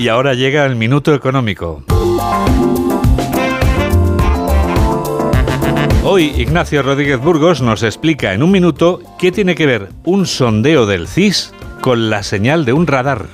Y 0.00 0.08
ahora 0.08 0.32
llega 0.32 0.64
el 0.64 0.76
minuto 0.76 1.14
económico. 1.14 1.84
Hoy 6.04 6.32
Ignacio 6.38 6.82
Rodríguez 6.82 7.20
Burgos 7.20 7.60
nos 7.60 7.82
explica 7.82 8.32
en 8.32 8.42
un 8.42 8.50
minuto 8.50 9.02
qué 9.18 9.30
tiene 9.30 9.54
que 9.54 9.66
ver 9.66 9.90
un 10.04 10.24
sondeo 10.24 10.86
del 10.86 11.06
CIS 11.06 11.52
con 11.82 12.08
la 12.08 12.22
señal 12.22 12.64
de 12.64 12.72
un 12.72 12.86
radar. 12.86 13.26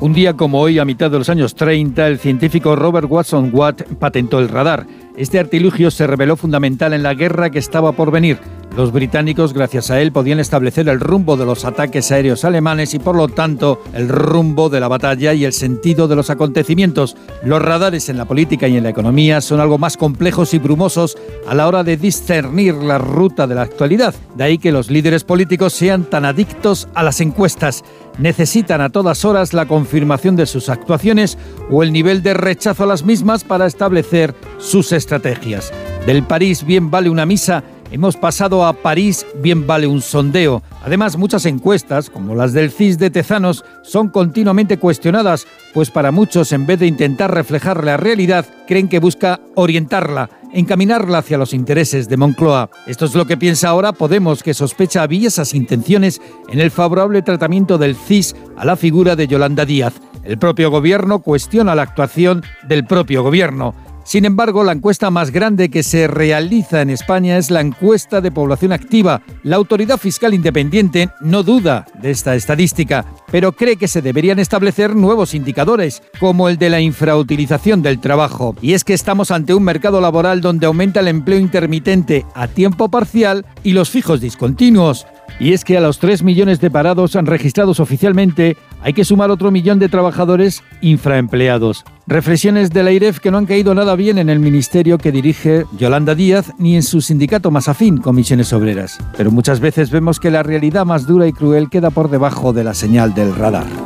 Un 0.00 0.14
día 0.14 0.32
como 0.32 0.62
hoy, 0.62 0.78
a 0.78 0.86
mitad 0.86 1.10
de 1.10 1.18
los 1.18 1.28
años 1.28 1.54
30, 1.56 2.06
el 2.06 2.18
científico 2.18 2.74
Robert 2.74 3.06
Watson 3.10 3.50
Watt 3.52 3.82
patentó 3.98 4.38
el 4.38 4.48
radar. 4.48 4.86
Este 5.18 5.38
artilugio 5.38 5.90
se 5.90 6.06
reveló 6.06 6.36
fundamental 6.36 6.94
en 6.94 7.02
la 7.02 7.12
guerra 7.12 7.50
que 7.50 7.58
estaba 7.58 7.92
por 7.92 8.10
venir. 8.10 8.38
Los 8.76 8.90
británicos, 8.90 9.52
gracias 9.52 9.92
a 9.92 10.00
él, 10.00 10.10
podían 10.10 10.40
establecer 10.40 10.88
el 10.88 10.98
rumbo 10.98 11.36
de 11.36 11.44
los 11.44 11.64
ataques 11.64 12.10
aéreos 12.10 12.44
alemanes 12.44 12.92
y, 12.94 12.98
por 12.98 13.14
lo 13.14 13.28
tanto, 13.28 13.80
el 13.92 14.08
rumbo 14.08 14.68
de 14.68 14.80
la 14.80 14.88
batalla 14.88 15.32
y 15.32 15.44
el 15.44 15.52
sentido 15.52 16.08
de 16.08 16.16
los 16.16 16.28
acontecimientos. 16.28 17.16
Los 17.44 17.62
radares 17.62 18.08
en 18.08 18.16
la 18.16 18.24
política 18.24 18.66
y 18.66 18.76
en 18.76 18.82
la 18.82 18.90
economía 18.90 19.40
son 19.40 19.60
algo 19.60 19.78
más 19.78 19.96
complejos 19.96 20.54
y 20.54 20.58
brumosos 20.58 21.16
a 21.46 21.54
la 21.54 21.68
hora 21.68 21.84
de 21.84 21.96
discernir 21.96 22.74
la 22.74 22.98
ruta 22.98 23.46
de 23.46 23.54
la 23.54 23.62
actualidad. 23.62 24.12
De 24.34 24.42
ahí 24.42 24.58
que 24.58 24.72
los 24.72 24.90
líderes 24.90 25.22
políticos 25.22 25.72
sean 25.72 26.02
tan 26.02 26.24
adictos 26.24 26.88
a 26.94 27.04
las 27.04 27.20
encuestas. 27.20 27.84
Necesitan 28.18 28.80
a 28.80 28.90
todas 28.90 29.24
horas 29.24 29.54
la 29.54 29.66
confirmación 29.66 30.34
de 30.34 30.46
sus 30.46 30.68
actuaciones 30.68 31.38
o 31.70 31.84
el 31.84 31.92
nivel 31.92 32.24
de 32.24 32.34
rechazo 32.34 32.82
a 32.82 32.88
las 32.88 33.04
mismas 33.04 33.44
para 33.44 33.66
establecer 33.66 34.34
sus 34.58 34.90
estrategias. 34.90 35.72
Del 36.06 36.24
París 36.24 36.64
bien 36.64 36.90
vale 36.90 37.08
una 37.08 37.24
misa 37.24 37.62
Hemos 37.94 38.16
pasado 38.16 38.66
a 38.66 38.72
París, 38.72 39.24
bien 39.40 39.68
vale 39.68 39.86
un 39.86 40.02
sondeo. 40.02 40.64
Además, 40.82 41.16
muchas 41.16 41.46
encuestas, 41.46 42.10
como 42.10 42.34
las 42.34 42.52
del 42.52 42.72
CIS 42.72 42.98
de 42.98 43.08
Tezanos, 43.08 43.64
son 43.84 44.08
continuamente 44.08 44.80
cuestionadas, 44.80 45.46
pues 45.72 45.92
para 45.92 46.10
muchos, 46.10 46.50
en 46.50 46.66
vez 46.66 46.80
de 46.80 46.88
intentar 46.88 47.32
reflejar 47.32 47.84
la 47.84 47.96
realidad, 47.96 48.46
creen 48.66 48.88
que 48.88 48.98
busca 48.98 49.38
orientarla, 49.54 50.28
encaminarla 50.52 51.18
hacia 51.18 51.38
los 51.38 51.54
intereses 51.54 52.08
de 52.08 52.16
Moncloa. 52.16 52.68
Esto 52.88 53.04
es 53.04 53.14
lo 53.14 53.26
que 53.26 53.36
piensa 53.36 53.68
ahora 53.68 53.92
Podemos, 53.92 54.42
que 54.42 54.54
sospecha 54.54 55.04
había 55.04 55.28
esas 55.28 55.54
intenciones 55.54 56.20
en 56.48 56.58
el 56.58 56.72
favorable 56.72 57.22
tratamiento 57.22 57.78
del 57.78 57.94
CIS 57.94 58.34
a 58.56 58.64
la 58.64 58.74
figura 58.74 59.14
de 59.14 59.28
Yolanda 59.28 59.64
Díaz. 59.64 59.94
El 60.24 60.36
propio 60.36 60.68
gobierno 60.68 61.20
cuestiona 61.20 61.76
la 61.76 61.82
actuación 61.82 62.42
del 62.66 62.86
propio 62.86 63.22
gobierno. 63.22 63.72
Sin 64.04 64.26
embargo, 64.26 64.64
la 64.64 64.72
encuesta 64.72 65.10
más 65.10 65.30
grande 65.30 65.70
que 65.70 65.82
se 65.82 66.06
realiza 66.06 66.82
en 66.82 66.90
España 66.90 67.38
es 67.38 67.50
la 67.50 67.62
encuesta 67.62 68.20
de 68.20 68.30
población 68.30 68.72
activa. 68.72 69.22
La 69.42 69.56
Autoridad 69.56 69.96
Fiscal 69.96 70.34
Independiente 70.34 71.08
no 71.22 71.42
duda 71.42 71.86
de 72.02 72.10
esta 72.10 72.34
estadística, 72.34 73.06
pero 73.32 73.52
cree 73.52 73.76
que 73.76 73.88
se 73.88 74.02
deberían 74.02 74.38
establecer 74.38 74.94
nuevos 74.94 75.34
indicadores, 75.34 76.02
como 76.20 76.50
el 76.50 76.58
de 76.58 76.68
la 76.68 76.80
infrautilización 76.80 77.80
del 77.80 77.98
trabajo. 77.98 78.54
Y 78.60 78.74
es 78.74 78.84
que 78.84 78.92
estamos 78.92 79.30
ante 79.30 79.54
un 79.54 79.64
mercado 79.64 80.02
laboral 80.02 80.42
donde 80.42 80.66
aumenta 80.66 81.00
el 81.00 81.08
empleo 81.08 81.38
intermitente 81.38 82.26
a 82.34 82.46
tiempo 82.46 82.90
parcial 82.90 83.46
y 83.62 83.72
los 83.72 83.88
fijos 83.88 84.20
discontinuos. 84.20 85.06
Y 85.40 85.52
es 85.52 85.64
que 85.64 85.76
a 85.76 85.80
los 85.80 85.98
3 85.98 86.22
millones 86.22 86.60
de 86.60 86.70
parados 86.70 87.16
han 87.16 87.26
registrados 87.26 87.80
oficialmente 87.80 88.56
hay 88.84 88.92
que 88.92 89.04
sumar 89.04 89.30
otro 89.30 89.50
millón 89.50 89.78
de 89.78 89.88
trabajadores 89.88 90.62
infraempleados. 90.82 91.84
Reflexiones 92.06 92.70
de 92.70 92.82
la 92.82 92.92
IREF 92.92 93.18
que 93.18 93.30
no 93.30 93.38
han 93.38 93.46
caído 93.46 93.74
nada 93.74 93.96
bien 93.96 94.18
en 94.18 94.28
el 94.28 94.38
ministerio 94.38 94.98
que 94.98 95.10
dirige 95.10 95.64
Yolanda 95.78 96.14
Díaz 96.14 96.52
ni 96.58 96.76
en 96.76 96.82
su 96.82 97.00
sindicato 97.00 97.50
más 97.50 97.68
afín, 97.68 97.96
Comisiones 97.96 98.52
Obreras. 98.52 98.98
Pero 99.16 99.30
muchas 99.30 99.58
veces 99.60 99.90
vemos 99.90 100.20
que 100.20 100.30
la 100.30 100.42
realidad 100.42 100.84
más 100.84 101.06
dura 101.06 101.26
y 101.26 101.32
cruel 101.32 101.70
queda 101.70 101.88
por 101.88 102.10
debajo 102.10 102.52
de 102.52 102.64
la 102.64 102.74
señal 102.74 103.14
del 103.14 103.34
radar. 103.34 103.83